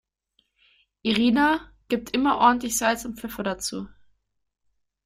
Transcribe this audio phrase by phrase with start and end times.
[1.03, 3.87] Irina gibt immer ordentlich Salz und Pfeffer dazu.